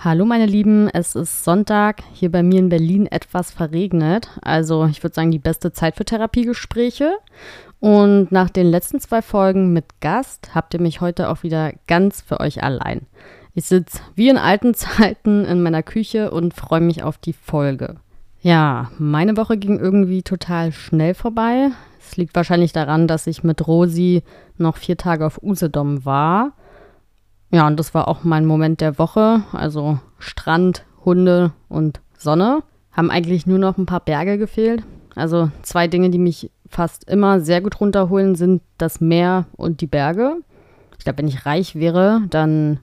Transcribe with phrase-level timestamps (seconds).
[0.00, 4.28] Hallo meine Lieben, es ist Sonntag, hier bei mir in Berlin etwas verregnet.
[4.42, 7.14] Also ich würde sagen, die beste Zeit für Therapiegespräche.
[7.80, 12.20] Und nach den letzten zwei Folgen mit Gast habt ihr mich heute auch wieder ganz
[12.20, 13.06] für euch allein.
[13.54, 17.96] Ich sitze wie in alten Zeiten in meiner Küche und freue mich auf die Folge.
[18.40, 21.70] Ja, meine Woche ging irgendwie total schnell vorbei.
[21.98, 24.22] Es liegt wahrscheinlich daran, dass ich mit Rosi
[24.58, 26.52] noch vier Tage auf Usedom war
[27.50, 29.42] ja, und das war auch mein Moment der Woche.
[29.52, 32.62] Also Strand, Hunde und Sonne.
[32.92, 34.82] Haben eigentlich nur noch ein paar Berge gefehlt.
[35.14, 39.86] Also zwei Dinge, die mich fast immer sehr gut runterholen, sind das Meer und die
[39.86, 40.36] Berge.
[40.98, 42.80] Ich glaube, wenn ich reich wäre, dann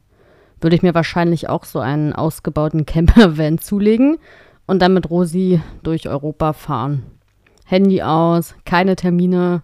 [0.62, 4.18] würde ich mir wahrscheinlich auch so einen ausgebauten Campervan zulegen
[4.66, 7.04] und dann mit Rosi durch Europa fahren.
[7.66, 9.64] Handy aus, keine Termine.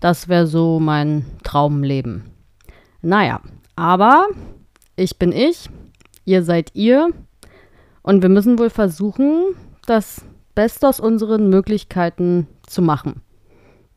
[0.00, 2.24] Das wäre so mein Traumleben.
[3.02, 3.40] Naja,
[3.76, 4.26] aber
[4.96, 5.68] ich bin ich,
[6.24, 7.10] ihr seid ihr
[8.02, 9.54] und wir müssen wohl versuchen,
[9.86, 10.24] das
[10.54, 13.20] Beste aus unseren Möglichkeiten zu machen.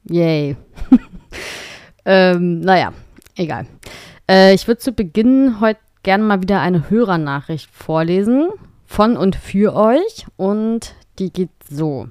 [0.03, 0.57] Yay.
[2.05, 2.93] ähm, naja,
[3.35, 3.65] egal.
[4.29, 8.49] Äh, ich würde zu Beginn heute gerne mal wieder eine Hörernachricht vorlesen
[8.85, 12.07] von und für euch und die geht so.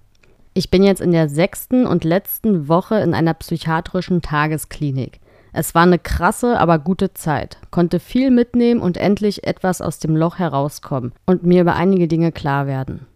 [0.54, 5.20] Ich bin jetzt in der sechsten und letzten Woche in einer psychiatrischen Tagesklinik.
[5.52, 7.58] Es war eine krasse, aber gute Zeit.
[7.70, 12.32] Konnte viel mitnehmen und endlich etwas aus dem Loch herauskommen und mir über einige Dinge
[12.32, 13.06] klar werden.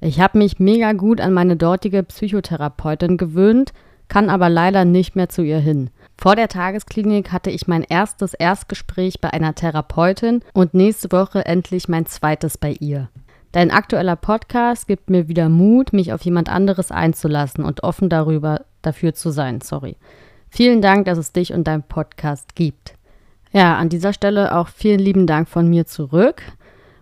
[0.00, 3.72] Ich habe mich mega gut an meine dortige Psychotherapeutin gewöhnt,
[4.06, 5.90] kann aber leider nicht mehr zu ihr hin.
[6.16, 11.88] Vor der Tagesklinik hatte ich mein erstes Erstgespräch bei einer Therapeutin und nächste Woche endlich
[11.88, 13.08] mein zweites bei ihr.
[13.52, 18.62] Dein aktueller Podcast gibt mir wieder Mut, mich auf jemand anderes einzulassen und offen darüber
[18.82, 19.60] dafür zu sein.
[19.60, 19.96] Sorry.
[20.50, 22.94] Vielen Dank, dass es dich und dein Podcast gibt.
[23.52, 26.42] Ja, an dieser Stelle auch vielen lieben Dank von mir zurück.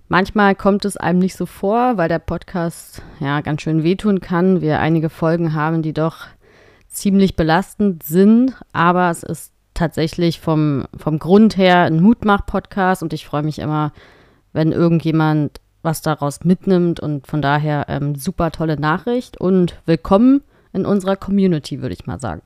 [0.09, 4.61] Manchmal kommt es einem nicht so vor, weil der Podcast ja ganz schön wehtun kann.
[4.61, 6.27] Wir einige Folgen haben, die doch
[6.89, 13.27] ziemlich belastend sind, aber es ist tatsächlich vom, vom Grund her ein Mutmach-Podcast und ich
[13.27, 13.93] freue mich immer,
[14.53, 20.43] wenn irgendjemand was daraus mitnimmt und von daher ähm, super tolle Nachricht und willkommen
[20.73, 22.43] in unserer Community, würde ich mal sagen.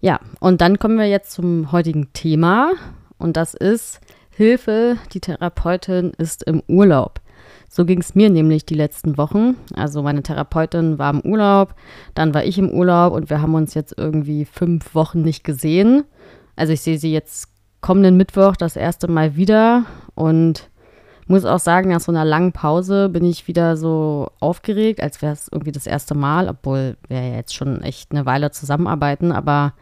[0.00, 2.72] Ja, und dann kommen wir jetzt zum heutigen Thema
[3.18, 7.20] und das ist Hilfe, die Therapeutin ist im Urlaub.
[7.68, 9.56] So ging es mir nämlich die letzten Wochen.
[9.74, 11.74] Also meine Therapeutin war im Urlaub,
[12.14, 16.04] dann war ich im Urlaub und wir haben uns jetzt irgendwie fünf Wochen nicht gesehen.
[16.54, 17.48] Also ich sehe sie jetzt
[17.80, 20.70] kommenden Mittwoch das erste Mal wieder und
[21.28, 25.32] muss auch sagen, nach so einer langen Pause bin ich wieder so aufgeregt, als wäre
[25.32, 29.74] es irgendwie das erste Mal, obwohl wir ja jetzt schon echt eine Weile zusammenarbeiten, aber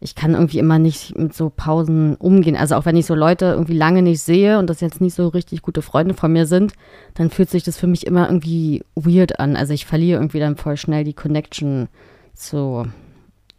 [0.00, 2.56] ich kann irgendwie immer nicht mit so Pausen umgehen.
[2.56, 5.28] Also auch wenn ich so Leute irgendwie lange nicht sehe und das jetzt nicht so
[5.28, 6.74] richtig gute Freunde von mir sind,
[7.14, 9.56] dann fühlt sich das für mich immer irgendwie weird an.
[9.56, 11.88] Also ich verliere irgendwie dann voll schnell die Connection
[12.34, 12.86] zu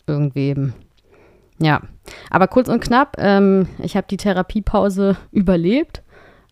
[0.05, 0.73] irgendwem.
[1.57, 1.81] Ja,
[2.29, 6.03] aber kurz und knapp, ähm, ich habe die Therapiepause überlebt,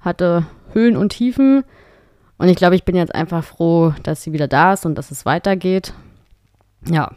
[0.03, 1.63] hatte Höhen und Tiefen
[2.37, 5.11] und ich glaube, ich bin jetzt einfach froh, dass sie wieder da ist und dass
[5.11, 5.93] es weitergeht.
[6.85, 7.11] Ja,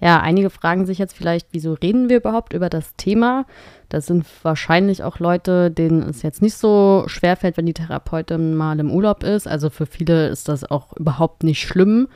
[0.00, 3.46] ja, einige fragen sich jetzt vielleicht, wieso reden wir überhaupt über das Thema?
[3.88, 8.54] Das sind wahrscheinlich auch Leute, denen es jetzt nicht so schwer fällt, wenn die Therapeutin
[8.54, 9.48] mal im Urlaub ist.
[9.48, 12.06] Also für viele ist das auch überhaupt nicht schlimm.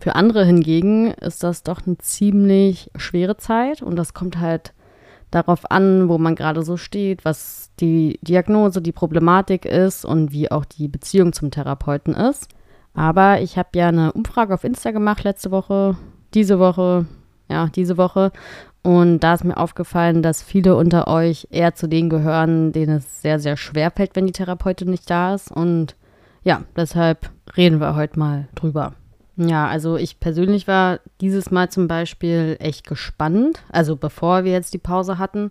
[0.00, 4.72] Für andere hingegen ist das doch eine ziemlich schwere Zeit und das kommt halt
[5.30, 10.50] darauf an, wo man gerade so steht, was die Diagnose, die Problematik ist und wie
[10.50, 12.48] auch die Beziehung zum Therapeuten ist.
[12.94, 15.96] Aber ich habe ja eine Umfrage auf Insta gemacht letzte Woche,
[16.34, 17.06] diese Woche
[17.48, 18.32] ja, diese Woche.
[18.82, 23.22] Und da ist mir aufgefallen, dass viele unter euch eher zu denen gehören, denen es
[23.22, 25.50] sehr, sehr schwer fällt, wenn die Therapeutin nicht da ist.
[25.50, 25.96] Und
[26.44, 28.94] ja, deshalb reden wir heute mal drüber.
[29.38, 34.74] Ja, also ich persönlich war dieses Mal zum Beispiel echt gespannt, also bevor wir jetzt
[34.74, 35.50] die Pause hatten,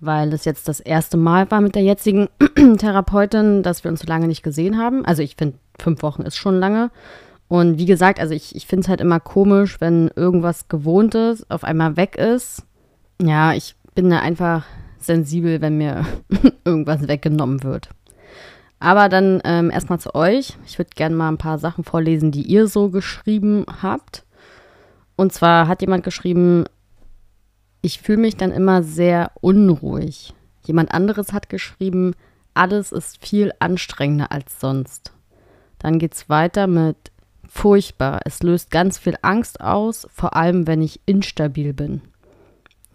[0.00, 2.28] weil es jetzt das erste Mal war mit der jetzigen
[2.78, 5.06] Therapeutin, dass wir uns so lange nicht gesehen haben.
[5.06, 6.90] Also ich finde, fünf Wochen ist schon lange.
[7.48, 11.64] Und wie gesagt, also ich, ich finde es halt immer komisch, wenn irgendwas Gewohntes auf
[11.64, 12.64] einmal weg ist.
[13.22, 14.66] Ja, ich bin da einfach
[14.98, 16.04] sensibel, wenn mir
[16.66, 17.88] irgendwas weggenommen wird.
[18.82, 20.56] Aber dann ähm, erstmal zu euch.
[20.66, 24.24] Ich würde gerne mal ein paar Sachen vorlesen, die ihr so geschrieben habt.
[25.14, 26.64] Und zwar hat jemand geschrieben,
[27.80, 30.34] ich fühle mich dann immer sehr unruhig.
[30.66, 32.14] Jemand anderes hat geschrieben,
[32.54, 35.12] alles ist viel anstrengender als sonst.
[35.78, 37.12] Dann geht es weiter mit,
[37.48, 38.22] furchtbar.
[38.24, 42.00] Es löst ganz viel Angst aus, vor allem wenn ich instabil bin.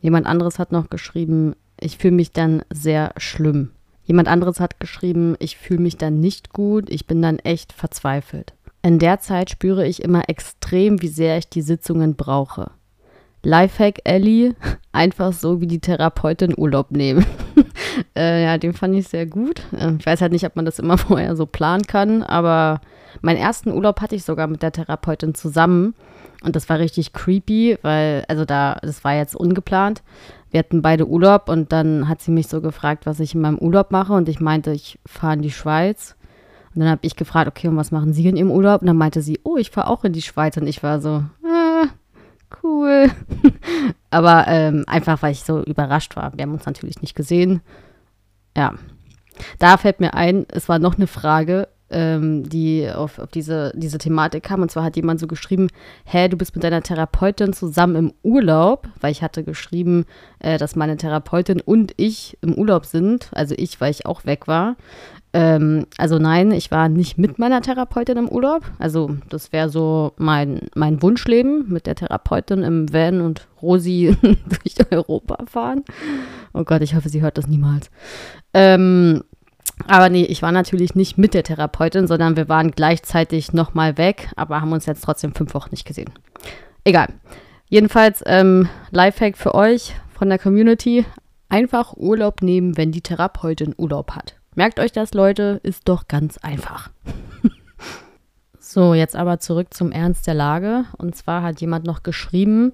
[0.01, 3.71] Jemand anderes hat noch geschrieben, ich fühle mich dann sehr schlimm.
[4.07, 8.53] Jemand anderes hat geschrieben, ich fühle mich dann nicht gut, ich bin dann echt verzweifelt.
[8.81, 12.71] In der Zeit spüre ich immer extrem, wie sehr ich die Sitzungen brauche.
[13.43, 14.55] Lifehack Ellie,
[14.93, 17.25] einfach so wie die Therapeutin Urlaub nehmen.
[18.15, 19.61] äh, ja, den fand ich sehr gut.
[19.77, 22.79] Äh, ich weiß halt nicht, ob man das immer vorher so planen kann, aber
[23.21, 25.95] meinen ersten Urlaub hatte ich sogar mit der Therapeutin zusammen.
[26.43, 30.01] Und das war richtig creepy, weil, also da, das war jetzt ungeplant.
[30.49, 33.57] Wir hatten beide Urlaub und dann hat sie mich so gefragt, was ich in meinem
[33.57, 34.13] Urlaub mache.
[34.13, 36.15] Und ich meinte, ich fahre in die Schweiz.
[36.73, 38.81] Und dann habe ich gefragt, okay, und was machen Sie in Ihrem Urlaub?
[38.81, 40.57] Und dann meinte sie, oh, ich fahre auch in die Schweiz.
[40.57, 41.87] Und ich war so, ah,
[42.63, 43.09] cool.
[44.09, 46.31] Aber ähm, einfach, weil ich so überrascht war.
[46.35, 47.61] Wir haben uns natürlich nicht gesehen.
[48.55, 48.75] Ja.
[49.59, 53.97] Da fällt mir ein, es war noch eine Frage, ähm, die auf, auf diese, diese
[53.97, 54.61] Thematik kam.
[54.61, 55.69] Und zwar hat jemand so geschrieben,
[56.05, 60.05] hä, du bist mit deiner Therapeutin zusammen im Urlaub, weil ich hatte geschrieben,
[60.39, 63.29] äh, dass meine Therapeutin und ich im Urlaub sind.
[63.33, 64.75] Also ich, weil ich auch weg war.
[65.33, 68.63] Ähm, also nein, ich war nicht mit meiner Therapeutin im Urlaub.
[68.79, 74.91] Also das wäre so mein, mein Wunschleben, mit der Therapeutin im Van und Rosi durch
[74.91, 75.83] Europa fahren.
[76.53, 77.91] Oh Gott, ich hoffe, sie hört das niemals.
[78.53, 79.23] Ähm,
[79.85, 84.29] aber nee, ich war natürlich nicht mit der Therapeutin, sondern wir waren gleichzeitig nochmal weg,
[84.35, 86.11] aber haben uns jetzt trotzdem fünf Wochen nicht gesehen.
[86.83, 87.07] Egal.
[87.69, 91.05] Jedenfalls, ähm, Lifehack für euch von der Community.
[91.49, 94.35] Einfach Urlaub nehmen, wenn die Therapeutin Urlaub hat.
[94.55, 96.89] Merkt euch das, Leute, ist doch ganz einfach.
[98.59, 100.85] so, jetzt aber zurück zum Ernst der Lage.
[100.97, 102.73] Und zwar hat jemand noch geschrieben,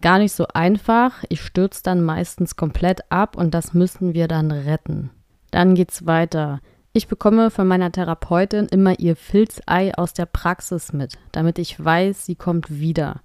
[0.00, 1.24] gar nicht so einfach.
[1.28, 5.10] Ich stürze dann meistens komplett ab und das müssen wir dann retten.
[5.56, 6.60] Dann geht's weiter.
[6.92, 12.26] Ich bekomme von meiner Therapeutin immer ihr Filzei aus der Praxis mit, damit ich weiß,
[12.26, 13.22] sie kommt wieder.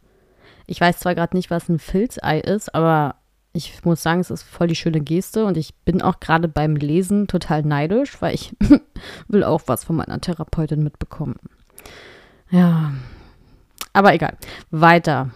[0.65, 3.15] Ich weiß zwar gerade nicht, was ein Filzei ist, aber
[3.51, 6.77] ich muss sagen, es ist voll die schöne Geste und ich bin auch gerade beim
[6.77, 8.55] Lesen total neidisch, weil ich
[9.27, 11.35] will auch was von meiner Therapeutin mitbekommen.
[12.49, 12.93] Ja,
[13.91, 14.37] aber egal.
[14.69, 15.31] Weiter.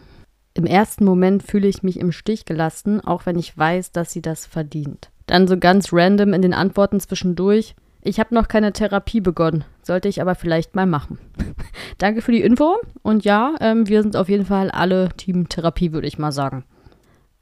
[0.54, 4.22] Im ersten Moment fühle ich mich im Stich gelassen, auch wenn ich weiß, dass sie
[4.22, 5.10] das verdient.
[5.28, 7.76] Dann so ganz random in den Antworten zwischendurch.
[8.02, 11.18] Ich habe noch keine Therapie begonnen, sollte ich aber vielleicht mal machen.
[11.98, 15.92] Danke für die Info und ja, ähm, wir sind auf jeden Fall alle Team Therapie,
[15.92, 16.66] würde ich mal sagen.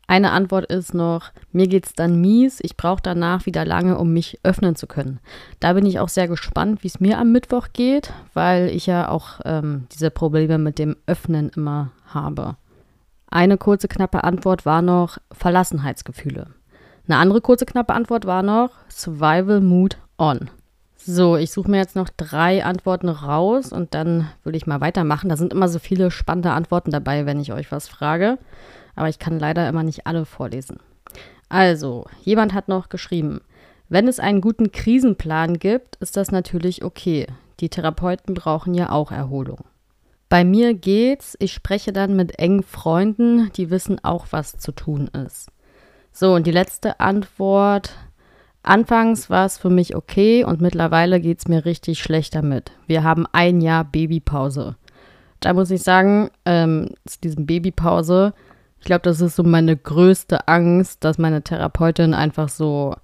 [0.07, 4.39] Eine Antwort ist noch, mir geht's dann mies, ich brauche danach wieder lange, um mich
[4.43, 5.19] öffnen zu können.
[5.59, 9.09] Da bin ich auch sehr gespannt, wie es mir am Mittwoch geht, weil ich ja
[9.09, 12.57] auch ähm, diese Probleme mit dem Öffnen immer habe.
[13.27, 16.47] Eine kurze, knappe Antwort war noch Verlassenheitsgefühle.
[17.05, 20.49] Eine andere kurze, knappe Antwort war noch Survival Mood On.
[20.95, 25.27] So, ich suche mir jetzt noch drei Antworten raus und dann würde ich mal weitermachen.
[25.27, 28.37] Da sind immer so viele spannende Antworten dabei, wenn ich euch was frage.
[28.95, 30.77] Aber ich kann leider immer nicht alle vorlesen.
[31.49, 33.41] Also, jemand hat noch geschrieben,
[33.89, 37.27] wenn es einen guten Krisenplan gibt, ist das natürlich okay.
[37.59, 39.65] Die Therapeuten brauchen ja auch Erholung.
[40.29, 45.09] Bei mir geht's, ich spreche dann mit engen Freunden, die wissen auch, was zu tun
[45.25, 45.52] ist.
[46.13, 47.95] So, und die letzte Antwort.
[48.61, 52.71] Anfangs war es für mich okay und mittlerweile geht es mir richtig schlecht damit.
[52.87, 54.77] Wir haben ein Jahr Babypause.
[55.41, 58.33] Da muss ich sagen, ähm, zu diesem Babypause,
[58.79, 62.95] ich glaube, das ist so meine größte Angst, dass meine Therapeutin einfach so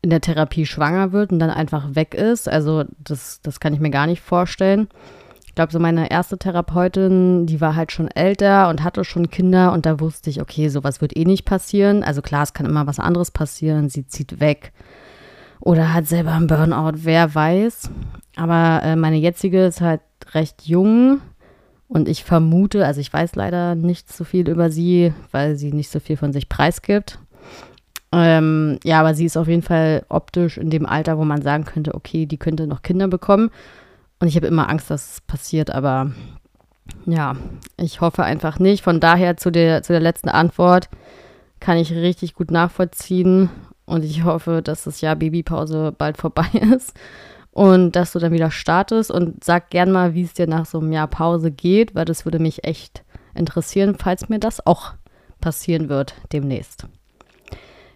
[0.00, 2.48] in der Therapie schwanger wird und dann einfach weg ist.
[2.48, 4.88] Also das, das kann ich mir gar nicht vorstellen
[5.54, 9.72] ich glaube, so meine erste Therapeutin, die war halt schon älter und hatte schon Kinder
[9.72, 12.02] und da wusste ich, okay, sowas wird eh nicht passieren.
[12.02, 13.88] Also klar, es kann immer was anderes passieren.
[13.88, 14.72] Sie zieht weg
[15.60, 17.88] oder hat selber einen Burnout, wer weiß.
[18.34, 20.00] Aber äh, meine jetzige ist halt
[20.32, 21.20] recht jung
[21.86, 25.88] und ich vermute, also ich weiß leider nicht so viel über sie, weil sie nicht
[25.88, 27.20] so viel von sich preisgibt.
[28.10, 31.64] Ähm, ja, aber sie ist auf jeden Fall optisch in dem Alter, wo man sagen
[31.64, 33.52] könnte, okay, die könnte noch Kinder bekommen.
[34.20, 36.12] Und ich habe immer Angst, dass es passiert, aber
[37.06, 37.36] ja,
[37.76, 38.82] ich hoffe einfach nicht.
[38.82, 40.88] Von daher zu der, zu der letzten Antwort
[41.60, 43.50] kann ich richtig gut nachvollziehen.
[43.86, 46.94] Und ich hoffe, dass das Jahr Babypause bald vorbei ist
[47.52, 49.10] und dass du dann wieder startest.
[49.10, 52.24] Und sag gern mal, wie es dir nach so einem Jahr Pause geht, weil das
[52.24, 53.04] würde mich echt
[53.34, 54.94] interessieren, falls mir das auch
[55.40, 56.86] passieren wird demnächst.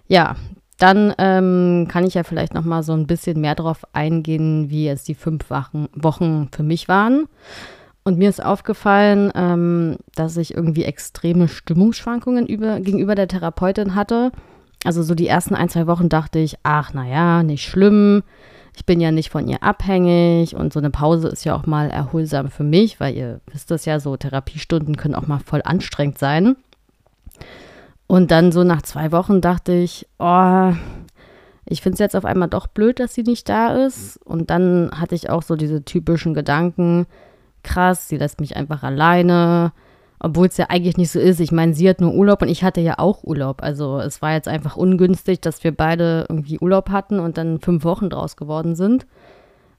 [0.06, 0.37] Ja,
[0.78, 4.87] dann ähm, kann ich ja vielleicht noch mal so ein bisschen mehr darauf eingehen, wie
[4.87, 7.26] jetzt die fünf Wochen, Wochen für mich waren.
[8.04, 14.30] Und mir ist aufgefallen, ähm, dass ich irgendwie extreme Stimmungsschwankungen über, gegenüber der Therapeutin hatte.
[14.85, 18.23] Also so die ersten ein, zwei Wochen dachte ich, ach naja, nicht schlimm.
[18.76, 21.90] Ich bin ja nicht von ihr abhängig und so eine Pause ist ja auch mal
[21.90, 26.18] erholsam für mich, weil ihr wisst das ja, so Therapiestunden können auch mal voll anstrengend
[26.18, 26.56] sein.
[28.08, 30.72] Und dann so nach zwei Wochen dachte ich, oh,
[31.66, 34.16] ich finde es jetzt auf einmal doch blöd, dass sie nicht da ist.
[34.24, 37.06] Und dann hatte ich auch so diese typischen Gedanken,
[37.62, 39.72] krass, sie lässt mich einfach alleine,
[40.20, 41.38] obwohl es ja eigentlich nicht so ist.
[41.38, 43.62] Ich meine, sie hat nur Urlaub und ich hatte ja auch Urlaub.
[43.62, 47.84] Also es war jetzt einfach ungünstig, dass wir beide irgendwie Urlaub hatten und dann fünf
[47.84, 49.06] Wochen draus geworden sind.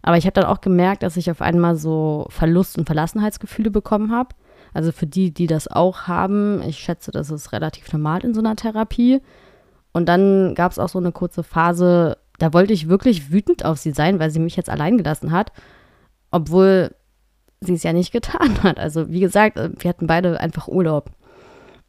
[0.04, 4.12] Aber ich habe dann auch gemerkt, dass ich auf einmal so Verlust- und Verlassenheitsgefühle bekommen
[4.12, 4.30] habe.
[4.74, 8.40] Also für die, die das auch haben, ich schätze, das ist relativ normal in so
[8.40, 9.22] einer Therapie.
[9.92, 13.78] Und dann gab es auch so eine kurze Phase, da wollte ich wirklich wütend auf
[13.78, 15.52] sie sein, weil sie mich jetzt allein gelassen hat,
[16.32, 16.96] obwohl
[17.62, 18.80] sie es ja nicht getan hat.
[18.80, 21.12] Also wie gesagt, äh, wir hatten beide einfach Urlaub.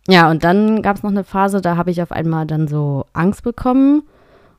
[0.08, 3.04] Ja, und dann gab es noch eine Phase, da habe ich auf einmal dann so
[3.12, 4.02] Angst bekommen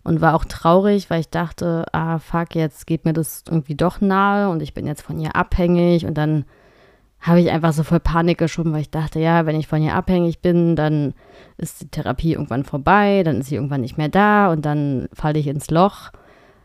[0.04, 4.02] und war auch traurig, weil ich dachte, ah, fuck, jetzt geht mir das irgendwie doch
[4.02, 6.46] nahe und ich bin jetzt von ihr abhängig und dann
[7.22, 9.94] habe ich einfach so voll Panik geschoben, weil ich dachte, ja, wenn ich von ihr
[9.94, 11.14] abhängig bin, dann
[11.58, 15.38] ist die Therapie irgendwann vorbei, dann ist sie irgendwann nicht mehr da und dann falle
[15.38, 16.10] ich ins Loch.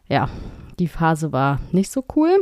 [0.09, 0.31] Ja,
[0.79, 2.41] die Phase war nicht so cool.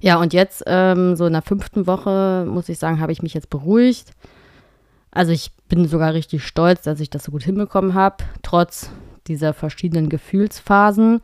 [0.00, 3.34] Ja, und jetzt, ähm, so in der fünften Woche, muss ich sagen, habe ich mich
[3.34, 4.12] jetzt beruhigt.
[5.12, 8.90] Also ich bin sogar richtig stolz, dass ich das so gut hinbekommen habe, trotz
[9.26, 11.20] dieser verschiedenen Gefühlsphasen,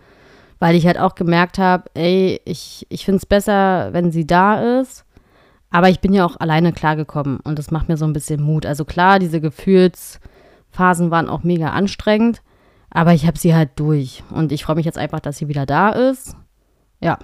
[0.59, 4.81] weil ich halt auch gemerkt habe, ey, ich, ich finde es besser, wenn sie da
[4.81, 5.06] ist.
[5.77, 8.65] Aber ich bin ja auch alleine klargekommen und das macht mir so ein bisschen Mut.
[8.65, 12.41] Also klar, diese Gefühlsphasen waren auch mega anstrengend,
[12.89, 15.67] aber ich habe sie halt durch und ich freue mich jetzt einfach, dass sie wieder
[15.67, 16.35] da ist.
[17.03, 17.19] Ja,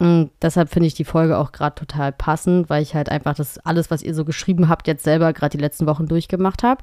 [0.00, 3.58] und deshalb finde ich die Folge auch gerade total passend, weil ich halt einfach das
[3.58, 6.82] alles, was ihr so geschrieben habt, jetzt selber gerade die letzten Wochen durchgemacht habe.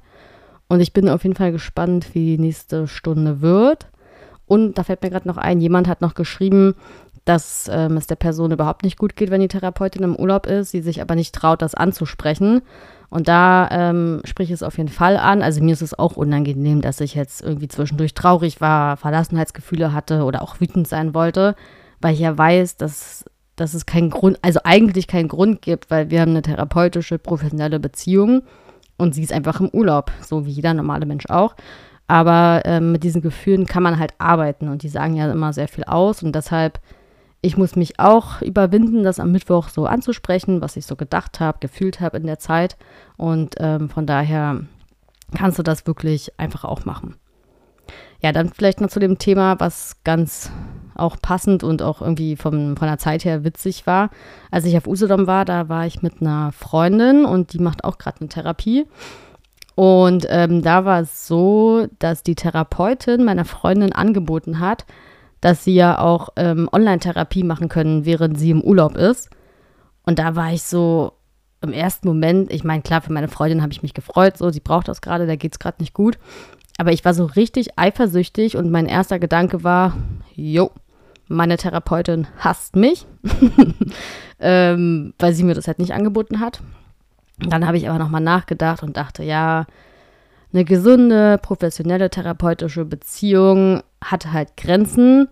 [0.69, 3.87] Und ich bin auf jeden Fall gespannt, wie die nächste Stunde wird.
[4.45, 6.73] Und da fällt mir gerade noch ein, jemand hat noch geschrieben,
[7.25, 10.71] dass ähm, es der Person überhaupt nicht gut geht, wenn die Therapeutin im Urlaub ist,
[10.71, 12.61] sie sich aber nicht traut, das anzusprechen.
[13.09, 15.41] Und da ähm, spreche ich es auf jeden Fall an.
[15.41, 20.23] Also mir ist es auch unangenehm, dass ich jetzt irgendwie zwischendurch traurig war, Verlassenheitsgefühle hatte
[20.23, 21.55] oder auch wütend sein wollte
[22.01, 26.09] weil ich ja weiß, dass, dass es keinen Grund, also eigentlich keinen Grund gibt, weil
[26.09, 28.43] wir haben eine therapeutische, professionelle Beziehung
[28.97, 31.55] und sie ist einfach im Urlaub, so wie jeder normale Mensch auch.
[32.07, 35.67] Aber ähm, mit diesen Gefühlen kann man halt arbeiten und die sagen ja immer sehr
[35.67, 36.79] viel aus und deshalb,
[37.45, 41.59] ich muss mich auch überwinden, das am Mittwoch so anzusprechen, was ich so gedacht habe,
[41.59, 42.75] gefühlt habe in der Zeit
[43.17, 44.61] und ähm, von daher
[45.37, 47.15] kannst du das wirklich einfach auch machen.
[48.21, 50.51] Ja, dann vielleicht noch zu dem Thema, was ganz
[50.95, 54.09] auch passend und auch irgendwie vom, von der Zeit her witzig war.
[54.49, 57.99] Als ich auf Usedom war, da war ich mit einer Freundin und die macht auch
[57.99, 58.87] gerade eine Therapie.
[59.75, 64.85] Und ähm, da war es so, dass die Therapeutin meiner Freundin angeboten hat,
[65.45, 69.29] dass sie ja auch ähm, Online-Therapie machen können, während sie im Urlaub ist.
[70.01, 71.13] Und da war ich so
[71.61, 74.59] im ersten Moment, ich meine, klar, für meine Freundin habe ich mich gefreut, so, sie
[74.59, 76.17] braucht das gerade, da geht es gerade nicht gut.
[76.79, 79.95] Aber ich war so richtig eifersüchtig und mein erster Gedanke war,
[80.33, 80.71] jo,
[81.27, 83.05] meine Therapeutin hasst mich,
[84.39, 86.63] ähm, weil sie mir das halt nicht angeboten hat.
[87.37, 89.67] Dann habe ich aber nochmal nachgedacht und dachte, ja,
[90.55, 95.27] eine gesunde, professionelle therapeutische Beziehung hat halt Grenzen.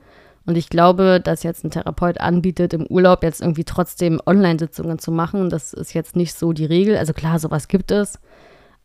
[0.45, 5.11] Und ich glaube, dass jetzt ein Therapeut anbietet, im Urlaub jetzt irgendwie trotzdem Online-Sitzungen zu
[5.11, 6.97] machen, das ist jetzt nicht so die Regel.
[6.97, 8.19] Also klar, sowas gibt es.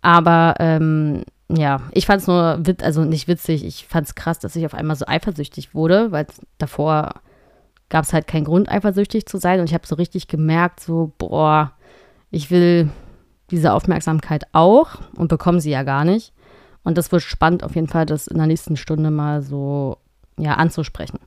[0.01, 4.55] Aber ähm, ja, ich fand es nur, also nicht witzig, ich fand es krass, dass
[4.55, 6.29] ich auf einmal so eifersüchtig wurde, weil
[6.59, 7.15] davor
[7.89, 9.59] gab es halt keinen Grund, eifersüchtig zu sein.
[9.59, 11.73] Und ich habe so richtig gemerkt, so, boah,
[12.31, 12.91] ich will
[13.51, 16.33] diese Aufmerksamkeit auch und bekomme sie ja gar nicht.
[16.85, 19.99] Und das wird spannend, auf jeden Fall, das in der nächsten Stunde mal so,
[20.39, 21.19] ja, anzusprechen.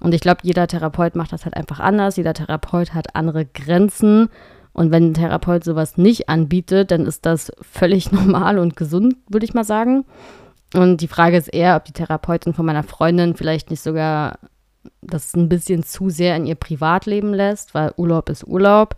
[0.00, 2.16] Und ich glaube, jeder Therapeut macht das halt einfach anders.
[2.16, 4.28] Jeder Therapeut hat andere Grenzen
[4.76, 9.46] und wenn ein Therapeut sowas nicht anbietet, dann ist das völlig normal und gesund, würde
[9.46, 10.04] ich mal sagen.
[10.74, 14.38] Und die Frage ist eher, ob die Therapeutin von meiner Freundin vielleicht nicht sogar
[15.00, 18.96] das ein bisschen zu sehr in ihr Privatleben lässt, weil Urlaub ist Urlaub.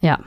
[0.00, 0.18] Ja.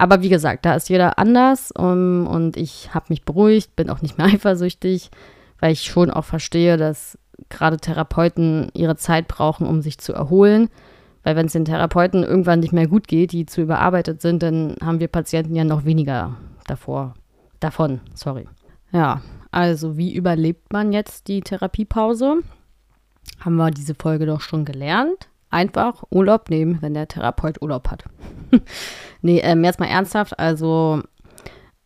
[0.00, 4.02] Aber wie gesagt, da ist jeder anders um, und ich habe mich beruhigt, bin auch
[4.02, 5.10] nicht mehr eifersüchtig,
[5.58, 10.68] weil ich schon auch verstehe, dass gerade Therapeuten ihre Zeit brauchen, um sich zu erholen
[11.22, 14.76] weil wenn es den Therapeuten irgendwann nicht mehr gut geht, die zu überarbeitet sind, dann
[14.82, 17.14] haben wir Patienten ja noch weniger davor,
[17.60, 18.00] davon.
[18.14, 18.48] Sorry.
[18.92, 22.38] Ja, also wie überlebt man jetzt die Therapiepause?
[23.40, 25.28] Haben wir diese Folge doch schon gelernt.
[25.50, 28.04] Einfach Urlaub nehmen, wenn der Therapeut Urlaub hat.
[29.22, 30.38] nee, ähm, jetzt mal ernsthaft.
[30.38, 31.02] Also,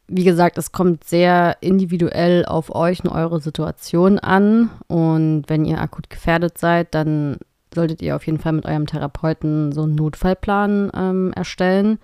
[0.07, 4.71] wie gesagt, es kommt sehr individuell auf euch und eure Situation an.
[4.87, 7.39] Und wenn ihr akut gefährdet seid, dann
[7.75, 11.99] solltet ihr auf jeden Fall mit eurem Therapeuten so einen Notfallplan ähm, erstellen,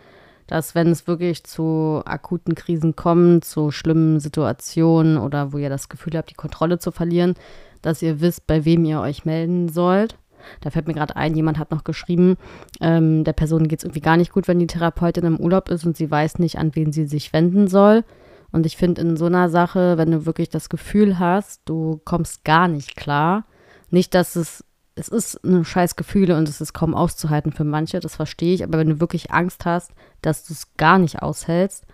[0.47, 5.89] dass wenn es wirklich zu akuten Krisen kommt, zu schlimmen Situationen oder wo ihr das
[5.89, 7.35] Gefühl habt, die Kontrolle zu verlieren,
[7.83, 10.17] dass ihr wisst, bei wem ihr euch melden sollt.
[10.61, 12.37] Da fällt mir gerade ein, jemand hat noch geschrieben,
[12.81, 15.85] ähm, der Person geht es irgendwie gar nicht gut, wenn die Therapeutin im Urlaub ist
[15.85, 18.05] und sie weiß nicht, an wen sie sich wenden soll.
[18.53, 22.45] Und ich finde in so einer Sache, wenn du wirklich das Gefühl hast, du kommst
[22.45, 23.45] gar nicht klar,
[23.91, 28.01] nicht, dass es, es ist ein scheiß Gefühle und es ist kaum auszuhalten für manche,
[28.01, 29.93] das verstehe ich, aber wenn du wirklich Angst hast,
[30.23, 31.85] dass du es gar nicht aushältst,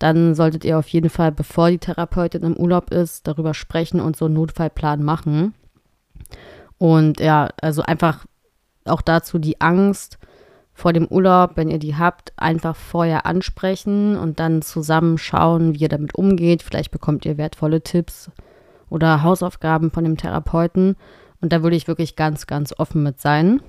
[0.00, 4.16] dann solltet ihr auf jeden Fall, bevor die Therapeutin im Urlaub ist, darüber sprechen und
[4.16, 5.54] so einen Notfallplan machen.
[6.80, 8.24] Und ja, also einfach
[8.86, 10.18] auch dazu die Angst
[10.72, 15.80] vor dem Urlaub, wenn ihr die habt, einfach vorher ansprechen und dann zusammen schauen, wie
[15.80, 16.62] ihr damit umgeht.
[16.62, 18.30] Vielleicht bekommt ihr wertvolle Tipps
[18.88, 20.96] oder Hausaufgaben von dem Therapeuten.
[21.42, 23.60] Und da würde ich wirklich ganz, ganz offen mit sein.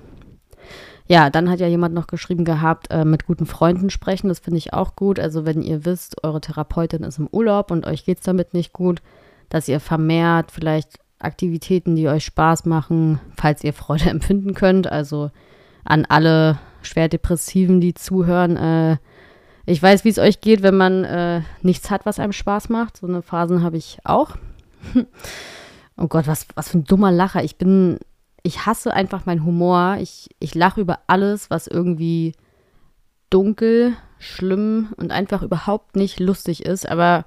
[1.06, 4.28] Ja, dann hat ja jemand noch geschrieben gehabt, äh, mit guten Freunden sprechen.
[4.28, 5.20] Das finde ich auch gut.
[5.20, 8.72] Also wenn ihr wisst, eure Therapeutin ist im Urlaub und euch geht es damit nicht
[8.72, 9.02] gut,
[9.50, 14.90] dass ihr vermehrt vielleicht Aktivitäten, die euch Spaß machen, falls ihr Freude empfinden könnt.
[14.90, 15.30] Also
[15.84, 18.56] an alle Schwerdepressiven, die zuhören.
[18.56, 18.96] Äh,
[19.66, 22.96] ich weiß, wie es euch geht, wenn man äh, nichts hat, was einem Spaß macht.
[22.96, 24.36] So eine Phasen habe ich auch.
[25.96, 27.44] oh Gott, was, was für ein dummer Lacher.
[27.44, 27.98] Ich bin,
[28.42, 29.98] ich hasse einfach meinen Humor.
[30.00, 32.34] Ich, ich lache über alles, was irgendwie
[33.30, 36.88] dunkel, schlimm und einfach überhaupt nicht lustig ist.
[36.88, 37.24] Aber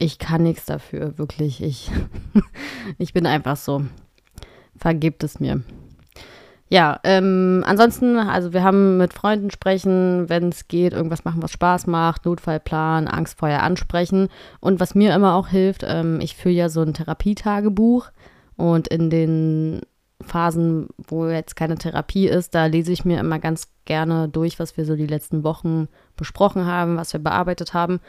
[0.00, 1.62] ich kann nichts dafür, wirklich.
[1.62, 1.90] Ich,
[2.98, 3.84] ich bin einfach so.
[4.76, 5.62] Vergebt es mir.
[6.70, 11.50] Ja, ähm, ansonsten, also wir haben mit Freunden sprechen, wenn es geht, irgendwas machen, was
[11.50, 14.28] Spaß macht, Notfallplan, Angst vorher ansprechen.
[14.60, 18.10] Und was mir immer auch hilft, ähm, ich führe ja so ein Therapietagebuch
[18.56, 19.80] und in den
[20.22, 24.76] Phasen, wo jetzt keine Therapie ist, da lese ich mir immer ganz gerne durch, was
[24.76, 28.00] wir so die letzten Wochen besprochen haben, was wir bearbeitet haben.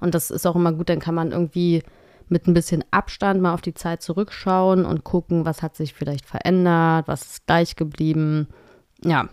[0.00, 1.82] Und das ist auch immer gut, dann kann man irgendwie
[2.28, 6.26] mit ein bisschen Abstand mal auf die Zeit zurückschauen und gucken, was hat sich vielleicht
[6.26, 8.48] verändert, was ist gleich geblieben.
[9.02, 9.28] Ja,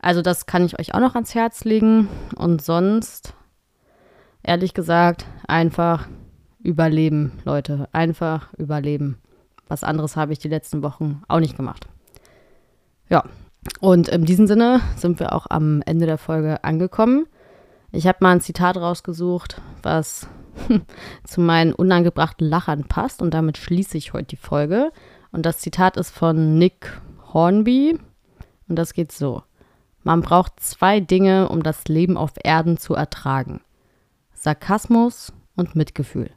[0.00, 2.08] also das kann ich euch auch noch ans Herz legen.
[2.36, 3.34] Und sonst,
[4.42, 6.08] ehrlich gesagt, einfach
[6.62, 7.88] überleben, Leute.
[7.92, 9.18] Einfach überleben.
[9.68, 11.86] Was anderes habe ich die letzten Wochen auch nicht gemacht.
[13.08, 13.24] Ja,
[13.80, 17.26] und in diesem Sinne sind wir auch am Ende der Folge angekommen.
[17.92, 20.28] Ich habe mal ein Zitat rausgesucht, was
[21.24, 24.92] zu meinen unangebrachten Lachern passt und damit schließe ich heute die Folge.
[25.32, 27.00] Und das Zitat ist von Nick
[27.32, 27.98] Hornby
[28.68, 29.42] und das geht so.
[30.02, 33.60] Man braucht zwei Dinge, um das Leben auf Erden zu ertragen.
[34.34, 36.30] Sarkasmus und Mitgefühl.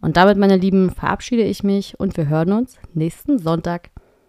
[0.00, 3.90] Und damit, meine Lieben, verabschiede ich mich und wir hören uns nächsten Sonntag.